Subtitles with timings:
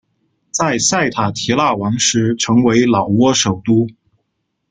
[0.49, 3.87] 在塞塔提腊王时成为老挝首都。